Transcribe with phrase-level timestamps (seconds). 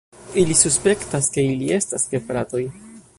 [0.43, 2.65] Ili suspektas, ke ili estas gefratoj.